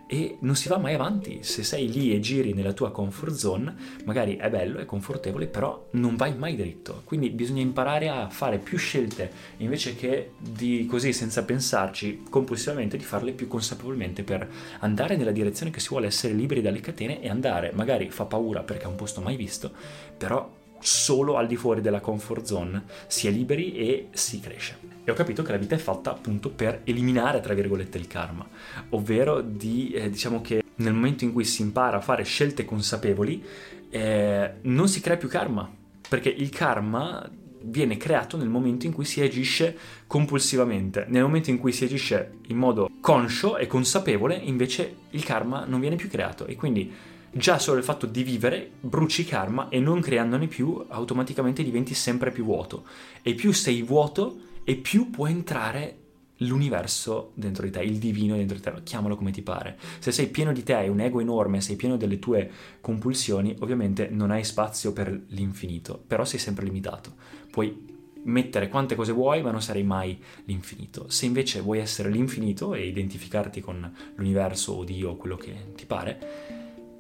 E 0.07 0.37
non 0.41 0.55
si 0.55 0.69
va 0.69 0.77
mai 0.77 0.93
avanti. 0.93 1.39
Se 1.41 1.63
sei 1.63 1.91
lì 1.91 2.13
e 2.13 2.19
giri 2.19 2.53
nella 2.53 2.73
tua 2.73 2.91
comfort 2.91 3.33
zone, 3.33 3.75
magari 4.05 4.37
è 4.37 4.49
bello, 4.49 4.77
è 4.77 4.85
confortevole, 4.85 5.47
però 5.47 5.87
non 5.91 6.15
vai 6.15 6.35
mai 6.37 6.55
dritto. 6.55 7.01
Quindi 7.05 7.29
bisogna 7.31 7.61
imparare 7.61 8.09
a 8.09 8.29
fare 8.29 8.59
più 8.59 8.77
scelte 8.77 9.31
invece 9.57 9.95
che 9.95 10.31
di 10.37 10.85
così 10.85 11.11
senza 11.11 11.43
pensarci 11.43 12.23
compulsivamente, 12.29 12.97
di 12.97 13.03
farle 13.03 13.31
più 13.31 13.47
consapevolmente 13.47 14.23
per 14.23 14.47
andare 14.79 15.15
nella 15.15 15.31
direzione 15.31 15.71
che 15.71 15.79
si 15.79 15.89
vuole 15.89 16.07
essere 16.07 16.33
liberi 16.33 16.61
dalle 16.61 16.81
catene 16.81 17.21
e 17.21 17.29
andare. 17.29 17.71
Magari 17.73 18.11
fa 18.11 18.25
paura 18.25 18.61
perché 18.61 18.83
è 18.83 18.87
un 18.87 18.95
posto 18.95 19.21
mai 19.21 19.35
visto, 19.35 19.71
però 20.17 20.47
solo 20.85 21.37
al 21.37 21.47
di 21.47 21.55
fuori 21.55 21.81
della 21.81 21.99
comfort 21.99 22.45
zone 22.45 22.83
si 23.07 23.27
è 23.27 23.31
liberi 23.31 23.73
e 23.75 24.07
si 24.11 24.39
cresce. 24.39 24.77
E 25.03 25.11
ho 25.11 25.15
capito 25.15 25.41
che 25.41 25.51
la 25.51 25.57
vita 25.57 25.73
è 25.73 25.79
fatta 25.79 26.11
appunto 26.11 26.49
per 26.49 26.81
eliminare, 26.83 27.39
tra 27.39 27.53
virgolette, 27.53 27.97
il 27.97 28.07
karma, 28.07 28.47
ovvero 28.89 29.41
di, 29.41 29.91
eh, 29.91 30.09
diciamo 30.09 30.41
che 30.41 30.63
nel 30.75 30.93
momento 30.93 31.23
in 31.23 31.33
cui 31.33 31.43
si 31.43 31.63
impara 31.63 31.97
a 31.97 32.01
fare 32.01 32.23
scelte 32.23 32.65
consapevoli, 32.65 33.43
eh, 33.89 34.53
non 34.61 34.87
si 34.87 35.01
crea 35.01 35.17
più 35.17 35.27
karma, 35.27 35.69
perché 36.07 36.29
il 36.29 36.49
karma 36.49 37.27
viene 37.61 37.97
creato 37.97 38.37
nel 38.37 38.49
momento 38.49 38.85
in 38.85 38.93
cui 38.93 39.05
si 39.05 39.21
agisce 39.21 39.75
compulsivamente. 40.05 41.05
Nel 41.07 41.23
momento 41.23 41.49
in 41.49 41.57
cui 41.57 41.71
si 41.71 41.85
agisce 41.85 42.33
in 42.47 42.57
modo 42.57 42.89
conscio 43.01 43.57
e 43.57 43.65
consapevole, 43.65 44.35
invece 44.35 44.95
il 45.11 45.23
karma 45.23 45.65
non 45.65 45.79
viene 45.79 45.95
più 45.95 46.09
creato 46.09 46.45
e 46.45 46.55
quindi 46.55 46.91
già 47.37 47.59
solo 47.59 47.79
il 47.79 47.83
fatto 47.83 48.05
di 48.05 48.23
vivere 48.23 48.71
bruci 48.79 49.25
karma 49.25 49.67
e 49.67 49.81
non 49.81 49.99
creandone 49.99 50.47
più 50.47 50.85
automaticamente 50.87 51.63
diventi 51.63 51.93
sempre 51.93 52.31
più 52.31 52.45
vuoto 52.45 52.85
e 53.21 53.33
più 53.33 53.51
sei 53.51 53.81
vuoto 53.81 54.39
e 54.63 54.77
più 54.77 55.09
può 55.09 55.27
entrare 55.27 55.97
l'universo 56.37 57.31
dentro 57.33 57.65
di 57.65 57.71
te, 57.71 57.81
il 57.81 57.97
divino 57.97 58.37
dentro 58.37 58.55
di 58.55 58.63
te, 58.63 58.73
chiamalo 58.83 59.17
come 59.17 59.31
ti 59.31 59.41
pare. 59.41 59.77
Se 59.99 60.13
sei 60.13 60.27
pieno 60.27 60.53
di 60.53 60.63
te, 60.63 60.75
hai 60.75 60.87
un 60.87 61.01
ego 61.01 61.19
enorme, 61.19 61.59
sei 61.59 61.75
pieno 61.75 61.97
delle 61.97 62.19
tue 62.19 62.49
compulsioni, 62.79 63.53
ovviamente 63.59 64.07
non 64.09 64.31
hai 64.31 64.45
spazio 64.45 64.93
per 64.93 65.23
l'infinito, 65.27 66.01
però 66.07 66.23
sei 66.23 66.39
sempre 66.39 66.63
limitato. 66.63 67.15
Puoi 67.51 67.93
mettere 68.23 68.69
quante 68.69 68.95
cose 68.95 69.11
vuoi, 69.11 69.41
ma 69.41 69.51
non 69.51 69.61
sarei 69.61 69.83
mai 69.83 70.17
l'infinito. 70.45 71.09
Se 71.09 71.25
invece 71.25 71.59
vuoi 71.59 71.79
essere 71.79 72.09
l'infinito 72.09 72.73
e 72.73 72.87
identificarti 72.87 73.59
con 73.59 73.93
l'universo 74.15 74.73
o 74.73 74.83
Dio 74.83 75.15
quello 75.15 75.35
che 75.35 75.73
ti 75.75 75.85
pare, 75.85 76.54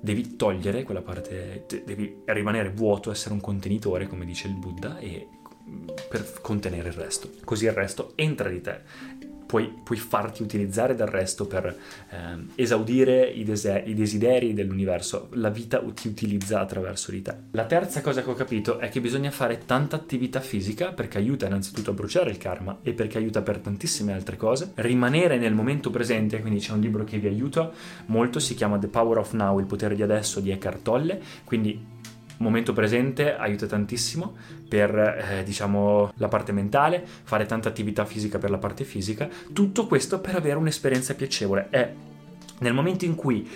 devi 0.05 0.35
togliere 0.35 0.83
quella 0.83 1.01
parte, 1.01 1.65
devi 1.83 2.21
rimanere 2.25 2.69
vuoto, 2.69 3.09
essere 3.09 3.33
un 3.33 3.41
contenitore, 3.41 4.07
come 4.07 4.23
dice 4.23 4.47
il 4.47 4.53
Buddha, 4.53 4.99
e 4.99 5.27
per 6.09 6.39
contenere 6.41 6.89
il 6.89 6.95
resto. 6.95 7.31
Così 7.43 7.65
il 7.65 7.71
resto 7.71 8.13
entra 8.15 8.49
di 8.49 8.61
te 8.61 8.81
puoi, 9.45 9.73
puoi 9.83 9.97
farti 9.97 10.43
utilizzare 10.43 10.95
dal 10.95 11.07
resto 11.07 11.45
per 11.45 11.65
eh, 11.65 12.15
esaudire 12.55 13.25
i, 13.25 13.43
dese- 13.43 13.83
i, 13.85 13.93
desideri 13.93 14.53
dell'universo. 14.53 15.29
La 15.33 15.49
vita 15.49 15.81
ti 15.93 16.07
utilizza 16.07 16.59
attraverso 16.59 17.11
di 17.11 17.21
te. 17.21 17.35
La 17.51 17.65
terza 17.65 18.01
cosa 18.01 18.23
che 18.23 18.29
ho 18.29 18.33
capito 18.33 18.79
è 18.79 18.89
che 18.89 19.01
bisogna 19.01 19.31
fare 19.31 19.59
tanta 19.65 19.95
attività 19.95 20.39
fisica 20.39 20.91
perché 20.91 21.17
aiuta 21.17 21.45
innanzitutto 21.45 21.91
a 21.91 21.93
bruciare 21.93 22.29
il 22.29 22.37
karma 22.37 22.79
e 22.81 22.93
perché 22.93 23.17
aiuta 23.17 23.41
per 23.41 23.59
tantissime 23.59 24.13
altre 24.13 24.37
cose. 24.37 24.71
Rimanere 24.75 25.37
nel 25.37 25.53
momento 25.53 25.89
presente, 25.89 26.41
quindi 26.41 26.59
c'è 26.59 26.73
un 26.73 26.81
libro 26.81 27.03
che 27.03 27.17
vi 27.17 27.27
aiuta 27.27 27.71
molto, 28.07 28.39
si 28.39 28.55
chiama 28.55 28.77
The 28.77 28.87
Power 28.87 29.19
of 29.19 29.33
Now, 29.33 29.59
il 29.59 29.65
potere 29.65 29.95
di 29.95 30.01
adesso 30.01 30.39
di 30.39 30.51
Eckhart 30.51 30.81
Tolle, 30.81 31.21
quindi 31.43 31.93
momento 32.37 32.73
presente 32.73 33.35
aiuta 33.35 33.65
tantissimo 33.65 34.35
per 34.67 34.95
eh, 34.95 35.43
diciamo 35.43 36.11
la 36.15 36.27
parte 36.27 36.51
mentale, 36.51 37.05
fare 37.05 37.45
tanta 37.45 37.69
attività 37.69 38.05
fisica 38.05 38.37
per 38.37 38.49
la 38.49 38.57
parte 38.57 38.83
fisica, 38.83 39.29
tutto 39.53 39.87
questo 39.87 40.19
per 40.19 40.35
avere 40.35 40.57
un'esperienza 40.57 41.13
piacevole. 41.13 41.67
È 41.69 41.93
nel 42.59 42.73
momento 42.73 43.05
in 43.05 43.15
cui 43.15 43.47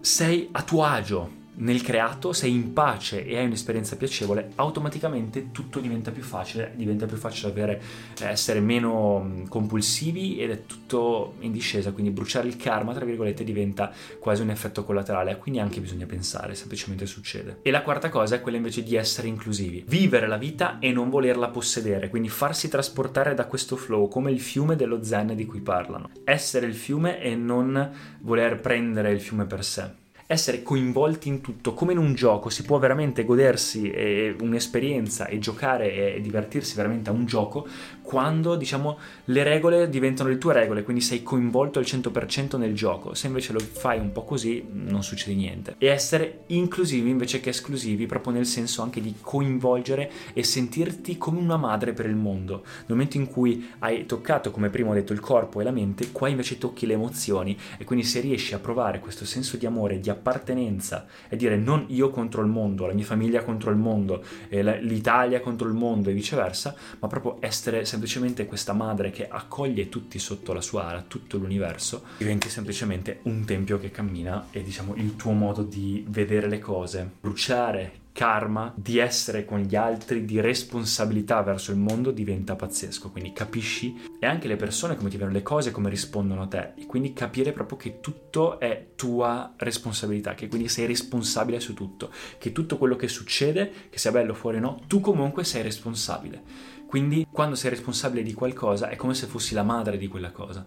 sei 0.00 0.48
a 0.52 0.62
tuo 0.62 0.84
agio 0.84 1.37
nel 1.58 1.82
creato, 1.82 2.32
sei 2.32 2.52
in 2.52 2.72
pace 2.72 3.24
e 3.24 3.38
hai 3.38 3.46
un'esperienza 3.46 3.96
piacevole, 3.96 4.52
automaticamente 4.56 5.50
tutto 5.50 5.80
diventa 5.80 6.10
più 6.10 6.22
facile, 6.22 6.72
diventa 6.76 7.06
più 7.06 7.16
facile 7.16 7.50
avere, 7.50 7.82
eh, 8.20 8.26
essere 8.26 8.60
meno 8.60 9.44
compulsivi 9.48 10.38
ed 10.38 10.50
è 10.50 10.66
tutto 10.66 11.34
in 11.40 11.52
discesa, 11.52 11.92
quindi 11.92 12.10
bruciare 12.10 12.48
il 12.48 12.56
karma, 12.56 12.92
tra 12.92 13.04
virgolette, 13.04 13.44
diventa 13.44 13.92
quasi 14.18 14.42
un 14.42 14.50
effetto 14.50 14.84
collaterale, 14.84 15.36
quindi 15.38 15.60
anche 15.60 15.80
bisogna 15.80 16.06
pensare, 16.06 16.54
semplicemente 16.54 17.06
succede. 17.06 17.58
E 17.62 17.70
la 17.70 17.82
quarta 17.82 18.08
cosa 18.08 18.36
è 18.36 18.40
quella 18.40 18.56
invece 18.56 18.82
di 18.82 18.94
essere 18.94 19.28
inclusivi, 19.28 19.84
vivere 19.86 20.26
la 20.26 20.36
vita 20.36 20.78
e 20.78 20.92
non 20.92 21.10
volerla 21.10 21.48
possedere, 21.48 22.08
quindi 22.08 22.28
farsi 22.28 22.68
trasportare 22.68 23.34
da 23.34 23.46
questo 23.46 23.76
flow, 23.76 24.08
come 24.08 24.30
il 24.30 24.40
fiume 24.40 24.76
dello 24.76 25.02
zen 25.02 25.34
di 25.34 25.46
cui 25.46 25.60
parlano. 25.60 26.10
Essere 26.24 26.66
il 26.66 26.74
fiume 26.74 27.20
e 27.20 27.34
non 27.34 27.90
voler 28.20 28.60
prendere 28.60 29.10
il 29.10 29.20
fiume 29.20 29.44
per 29.44 29.64
sé 29.64 30.06
essere 30.30 30.62
coinvolti 30.62 31.28
in 31.28 31.40
tutto, 31.40 31.72
come 31.72 31.92
in 31.92 31.98
un 31.98 32.12
gioco, 32.12 32.50
si 32.50 32.62
può 32.62 32.78
veramente 32.78 33.24
godersi 33.24 33.90
eh, 33.90 34.36
un'esperienza 34.40 35.26
e 35.26 35.38
giocare 35.38 36.16
e 36.16 36.20
divertirsi 36.20 36.76
veramente 36.76 37.08
a 37.08 37.14
un 37.14 37.24
gioco 37.24 37.66
quando 38.02 38.54
diciamo 38.56 38.98
le 39.26 39.42
regole 39.42 39.88
diventano 39.88 40.28
le 40.28 40.36
tue 40.36 40.52
regole, 40.52 40.82
quindi 40.82 41.02
sei 41.02 41.22
coinvolto 41.22 41.78
al 41.78 41.86
100% 41.86 42.58
nel 42.58 42.74
gioco. 42.74 43.14
Se 43.14 43.26
invece 43.26 43.54
lo 43.54 43.58
fai 43.58 43.98
un 43.98 44.12
po' 44.12 44.24
così 44.24 44.66
non 44.70 45.02
succede 45.02 45.34
niente. 45.34 45.74
E 45.78 45.86
essere 45.86 46.44
inclusivi 46.46 47.08
invece 47.08 47.40
che 47.40 47.48
esclusivi, 47.48 48.04
proprio 48.04 48.34
nel 48.34 48.46
senso 48.46 48.82
anche 48.82 49.00
di 49.00 49.14
coinvolgere 49.20 50.10
e 50.34 50.42
sentirti 50.42 51.16
come 51.16 51.38
una 51.38 51.56
madre 51.56 51.94
per 51.94 52.04
il 52.04 52.16
mondo. 52.16 52.64
Nel 52.64 52.96
momento 52.96 53.16
in 53.16 53.26
cui 53.26 53.70
hai 53.80 54.04
toccato, 54.04 54.50
come 54.50 54.68
prima 54.68 54.90
ho 54.90 54.94
detto, 54.94 55.14
il 55.14 55.20
corpo 55.20 55.60
e 55.60 55.64
la 55.64 55.70
mente, 55.70 56.10
qua 56.12 56.28
invece 56.28 56.58
tocchi 56.58 56.84
le 56.86 56.94
emozioni 56.94 57.58
e 57.78 57.84
quindi 57.84 58.04
se 58.04 58.20
riesci 58.20 58.54
a 58.54 58.58
provare 58.58 59.00
questo 59.00 59.24
senso 59.24 59.56
di 59.56 59.64
amore, 59.64 60.00
di 60.00 60.10
appartenenza 60.18 61.06
e 61.28 61.36
dire 61.36 61.56
non 61.56 61.84
io 61.88 62.10
contro 62.10 62.42
il 62.42 62.48
mondo, 62.48 62.86
la 62.86 62.92
mia 62.92 63.04
famiglia 63.04 63.42
contro 63.42 63.70
il 63.70 63.76
mondo, 63.76 64.22
eh, 64.48 64.80
l'Italia 64.82 65.40
contro 65.40 65.68
il 65.68 65.74
mondo 65.74 66.10
e 66.10 66.12
viceversa, 66.12 66.74
ma 66.98 67.08
proprio 67.08 67.38
essere 67.40 67.84
semplicemente 67.84 68.46
questa 68.46 68.72
madre 68.72 69.10
che 69.10 69.28
accoglie 69.28 69.88
tutti 69.88 70.18
sotto 70.18 70.52
la 70.52 70.60
sua 70.60 70.86
ala, 70.86 71.04
tutto 71.06 71.38
l'universo, 71.38 72.04
diventi 72.18 72.48
semplicemente 72.48 73.20
un 73.22 73.44
tempio 73.44 73.78
che 73.78 73.90
cammina 73.90 74.48
e 74.50 74.62
diciamo 74.62 74.94
il 74.96 75.16
tuo 75.16 75.32
modo 75.32 75.62
di 75.62 76.04
vedere 76.08 76.48
le 76.48 76.58
cose, 76.58 77.08
bruciare 77.20 78.06
karma, 78.18 78.72
di 78.74 78.98
essere 78.98 79.44
con 79.44 79.60
gli 79.60 79.76
altri, 79.76 80.24
di 80.24 80.40
responsabilità 80.40 81.40
verso 81.42 81.70
il 81.70 81.76
mondo 81.76 82.10
diventa 82.10 82.56
pazzesco. 82.56 83.12
Quindi 83.12 83.32
capisci 83.32 83.94
e 84.18 84.26
anche 84.26 84.48
le 84.48 84.56
persone 84.56 84.96
come 84.96 85.08
ti 85.08 85.16
vedono 85.16 85.36
le 85.36 85.44
cose, 85.44 85.70
come 85.70 85.88
rispondono 85.88 86.42
a 86.42 86.48
te. 86.48 86.72
E 86.74 86.86
quindi 86.86 87.12
capire 87.12 87.52
proprio 87.52 87.78
che 87.78 88.00
tutto 88.00 88.58
è 88.58 88.88
tua 88.96 89.54
responsabilità, 89.58 90.34
che 90.34 90.48
quindi 90.48 90.68
sei 90.68 90.86
responsabile 90.86 91.60
su 91.60 91.74
tutto, 91.74 92.10
che 92.38 92.50
tutto 92.50 92.76
quello 92.76 92.96
che 92.96 93.06
succede, 93.06 93.70
che 93.88 93.98
sia 93.98 94.10
bello 94.10 94.34
fuori 94.34 94.56
o 94.56 94.60
no, 94.60 94.80
tu 94.88 94.98
comunque 94.98 95.44
sei 95.44 95.62
responsabile. 95.62 96.42
Quindi 96.88 97.24
quando 97.30 97.54
sei 97.54 97.70
responsabile 97.70 98.24
di 98.24 98.32
qualcosa 98.32 98.88
è 98.88 98.96
come 98.96 99.14
se 99.14 99.28
fossi 99.28 99.54
la 99.54 99.62
madre 99.62 99.96
di 99.96 100.08
quella 100.08 100.32
cosa. 100.32 100.66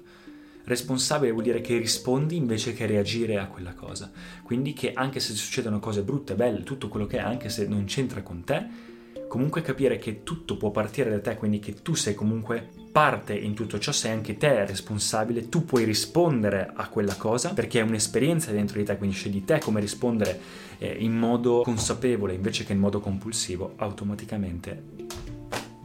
Responsabile 0.64 1.32
vuol 1.32 1.44
dire 1.44 1.62
che 1.62 1.78
rispondi 1.78 2.36
invece 2.36 2.74
che 2.74 2.86
reagire 2.86 3.38
a 3.38 3.48
quella 3.48 3.74
cosa. 3.74 4.12
Quindi 4.44 4.74
che 4.74 4.94
anche 4.94 5.20
se 5.20 5.34
succedono 5.34 5.80
cose 5.80 6.04
brutte, 6.04 6.36
belle, 6.36 6.64
tutto 6.64 6.88
quello 6.88 7.08
che 7.08 7.18
è, 7.18 7.22
anche 7.22 7.50
se 7.50 7.68
non 7.68 7.86
c'entra 7.86 8.22
con 8.22 8.44
te, 8.44 8.90
comunque 9.28 9.62
capire 9.62 9.98
che 9.98 10.24
tutto 10.24 10.58
può 10.58 10.72
partire 10.72 11.10
da 11.10 11.22
te, 11.22 11.36
quindi 11.36 11.60
che 11.60 11.82
tu 11.82 11.94
sei 11.94 12.14
comunque 12.14 12.68
parte 12.92 13.34
in 13.34 13.54
tutto 13.54 13.80
ciò, 13.80 13.94
sei 13.94 14.12
anche 14.12 14.38
te 14.38 14.66
responsabile, 14.66 15.48
tu 15.48 15.64
puoi 15.64 15.86
rispondere 15.86 16.70
a 16.76 16.90
quella 16.90 17.16
cosa 17.16 17.54
perché 17.54 17.80
è 17.80 17.84
un'esperienza 17.84 18.52
dentro 18.52 18.78
di 18.78 18.84
te, 18.84 18.98
quindi 18.98 19.16
scegli 19.16 19.46
te 19.46 19.60
come 19.60 19.80
rispondere 19.80 20.40
eh, 20.78 20.98
in 21.00 21.18
modo 21.18 21.62
consapevole 21.62 22.34
invece 22.34 22.66
che 22.66 22.74
in 22.74 22.80
modo 22.80 23.00
compulsivo, 23.00 23.76
automaticamente 23.78 24.84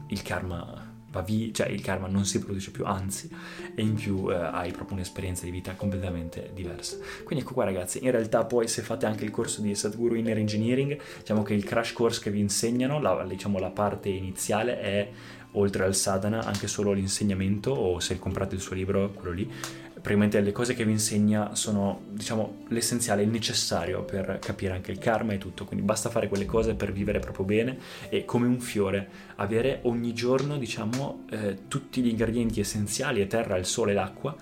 il 0.08 0.22
karma 0.22 0.85
va 1.16 1.22
via, 1.22 1.48
cioè 1.52 1.68
il 1.68 1.80
karma 1.80 2.06
non 2.06 2.24
si 2.24 2.38
produce 2.38 2.70
più, 2.70 2.84
anzi, 2.84 3.28
e 3.74 3.82
in 3.82 3.94
più 3.94 4.30
eh, 4.30 4.34
hai 4.34 4.70
proprio 4.70 4.96
un'esperienza 4.96 5.44
di 5.44 5.50
vita 5.50 5.74
completamente 5.74 6.50
diversa. 6.54 6.96
Quindi 7.24 7.44
ecco 7.44 7.54
qua 7.54 7.64
ragazzi, 7.64 8.04
in 8.04 8.10
realtà 8.10 8.44
poi 8.44 8.68
se 8.68 8.82
fate 8.82 9.06
anche 9.06 9.24
il 9.24 9.30
corso 9.30 9.60
di 9.60 9.74
Sadhguru 9.74 10.14
Inner 10.14 10.38
Engineering, 10.38 10.98
diciamo 11.18 11.42
che 11.42 11.54
il 11.54 11.64
crash 11.64 11.92
course 11.92 12.20
che 12.20 12.30
vi 12.30 12.40
insegnano, 12.40 13.00
la, 13.00 13.24
diciamo 13.26 13.58
la 13.58 13.70
parte 13.70 14.08
iniziale 14.08 14.80
è 14.80 15.10
oltre 15.52 15.84
al 15.84 15.94
sadhana, 15.94 16.44
anche 16.44 16.66
solo 16.66 16.92
l'insegnamento 16.92 17.70
o 17.70 17.98
se 17.98 18.18
comprate 18.18 18.54
il 18.54 18.60
suo 18.60 18.74
libro, 18.74 19.10
quello 19.12 19.32
lì, 19.32 19.50
praticamente 20.06 20.40
le 20.40 20.52
cose 20.52 20.74
che 20.74 20.84
vi 20.84 20.92
insegna 20.92 21.56
sono, 21.56 22.02
diciamo, 22.10 22.58
l'essenziale, 22.68 23.24
il 23.24 23.28
necessario 23.28 24.04
per 24.04 24.38
capire 24.40 24.72
anche 24.72 24.92
il 24.92 24.98
karma 24.98 25.32
e 25.32 25.38
tutto, 25.38 25.64
quindi 25.64 25.84
basta 25.84 26.10
fare 26.10 26.28
quelle 26.28 26.44
cose 26.44 26.74
per 26.74 26.92
vivere 26.92 27.18
proprio 27.18 27.44
bene 27.44 27.76
e 28.08 28.24
come 28.24 28.46
un 28.46 28.60
fiore, 28.60 29.08
avere 29.34 29.80
ogni 29.82 30.14
giorno, 30.14 30.58
diciamo, 30.58 31.24
eh, 31.30 31.58
tutti 31.66 32.02
gli 32.02 32.06
ingredienti 32.06 32.60
essenziali, 32.60 33.26
terra, 33.26 33.56
il 33.56 33.66
sole, 33.66 33.94
l'acqua, 33.94 34.36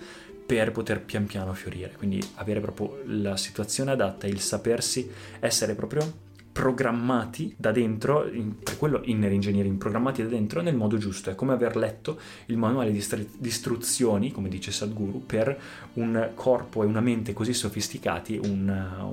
per 0.45 0.71
poter 0.71 1.01
pian 1.01 1.25
piano 1.25 1.51
fiorire, 1.55 1.95
quindi 1.97 2.21
avere 2.35 2.59
proprio 2.59 2.99
la 3.07 3.35
situazione 3.35 3.89
adatta, 3.89 4.27
il 4.27 4.41
sapersi 4.41 5.09
essere 5.39 5.73
proprio 5.73 6.24
programmati 6.55 7.53
da 7.57 7.73
dentro, 7.73 8.31
in, 8.31 8.57
per 8.57 8.77
quello 8.77 9.01
inner 9.03 9.29
engineering, 9.29 9.75
programmati 9.75 10.23
da 10.23 10.29
dentro 10.29 10.61
nel 10.61 10.73
modo 10.73 10.95
giusto. 10.97 11.29
È 11.29 11.35
come 11.35 11.51
aver 11.51 11.75
letto 11.75 12.17
il 12.45 12.55
manuale 12.55 12.93
di, 12.93 13.05
di 13.37 13.47
istruzioni, 13.49 14.31
come 14.31 14.47
dice 14.47 14.71
Sadhguru, 14.71 15.25
per 15.25 15.59
un 15.95 16.29
corpo 16.33 16.83
e 16.83 16.85
una 16.85 17.01
mente 17.01 17.33
così 17.33 17.53
sofisticati, 17.53 18.39
una, 18.41 19.05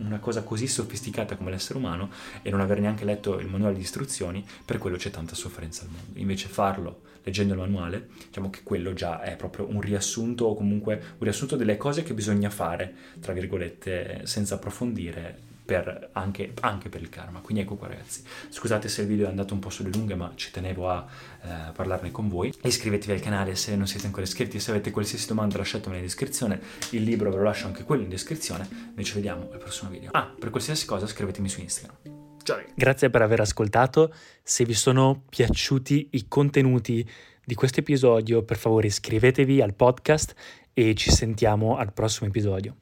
una 0.00 0.18
cosa 0.18 0.42
così 0.42 0.66
sofisticata 0.66 1.36
come 1.36 1.50
l'essere 1.50 1.78
umano, 1.78 2.10
e 2.42 2.50
non 2.50 2.60
aver 2.60 2.80
neanche 2.80 3.06
letto 3.06 3.38
il 3.38 3.48
manuale 3.48 3.76
di 3.76 3.80
istruzioni, 3.80 4.44
per 4.62 4.76
quello 4.76 4.98
c'è 4.98 5.08
tanta 5.08 5.34
sofferenza 5.34 5.84
al 5.84 5.88
mondo. 5.92 6.20
Invece 6.20 6.48
farlo 6.48 7.00
leggendo 7.22 7.54
il 7.54 7.60
manuale, 7.60 8.08
diciamo 8.26 8.50
che 8.50 8.60
quello 8.62 8.92
già 8.92 9.22
è 9.22 9.34
proprio 9.36 9.66
un 9.66 9.80
riassunto 9.80 10.44
o 10.44 10.54
comunque 10.54 10.92
un 10.92 11.20
riassunto 11.20 11.56
delle 11.56 11.78
cose 11.78 12.02
che 12.02 12.12
bisogna 12.12 12.50
fare, 12.50 12.94
tra 13.18 13.32
virgolette, 13.32 14.20
senza 14.24 14.56
approfondire 14.56 15.50
per, 15.80 16.10
anche, 16.12 16.52
anche, 16.60 16.88
per 16.88 17.00
il 17.00 17.08
karma. 17.08 17.40
Quindi 17.40 17.62
ecco 17.62 17.76
qua 17.76 17.88
ragazzi, 17.88 18.22
scusate 18.50 18.88
se 18.88 19.02
il 19.02 19.06
video 19.06 19.26
è 19.26 19.30
andato 19.30 19.54
un 19.54 19.60
po' 19.60 19.70
sulle 19.70 19.90
lunghe 19.90 20.14
ma 20.14 20.32
ci 20.34 20.50
tenevo 20.50 20.90
a 20.90 21.06
eh, 21.42 21.72
parlarne 21.72 22.10
con 22.10 22.28
voi. 22.28 22.52
Iscrivetevi 22.62 23.12
al 23.12 23.20
canale 23.20 23.54
se 23.54 23.74
non 23.74 23.86
siete 23.86 24.06
ancora 24.06 24.24
iscritti, 24.24 24.60
se 24.60 24.70
avete 24.70 24.90
qualsiasi 24.90 25.26
domanda 25.26 25.56
lasciatemela 25.56 26.00
in 26.00 26.06
descrizione, 26.06 26.60
il 26.90 27.02
libro 27.02 27.30
ve 27.30 27.36
lo 27.36 27.42
lascio 27.44 27.66
anche 27.66 27.84
quello 27.84 28.02
in 28.02 28.08
descrizione, 28.08 28.68
noi 28.94 29.04
ci 29.04 29.14
vediamo 29.14 29.48
al 29.50 29.58
prossimo 29.58 29.90
video. 29.90 30.10
Ah, 30.12 30.32
per 30.38 30.50
qualsiasi 30.50 30.84
cosa 30.86 31.06
scrivetemi 31.06 31.48
su 31.48 31.60
Instagram. 31.60 31.96
Ciao. 32.42 32.60
Grazie 32.74 33.08
per 33.08 33.22
aver 33.22 33.40
ascoltato, 33.40 34.12
se 34.42 34.64
vi 34.64 34.74
sono 34.74 35.22
piaciuti 35.28 36.08
i 36.12 36.26
contenuti 36.26 37.08
di 37.44 37.54
questo 37.54 37.80
episodio 37.80 38.42
per 38.42 38.56
favore 38.56 38.88
iscrivetevi 38.88 39.60
al 39.60 39.74
podcast 39.74 40.34
e 40.72 40.94
ci 40.94 41.10
sentiamo 41.10 41.76
al 41.76 41.92
prossimo 41.92 42.28
episodio. 42.28 42.81